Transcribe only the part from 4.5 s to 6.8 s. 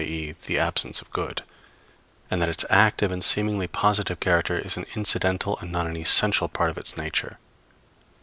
is an incidental and not an essential part of